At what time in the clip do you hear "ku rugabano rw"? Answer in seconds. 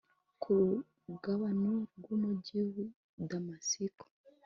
0.41-2.05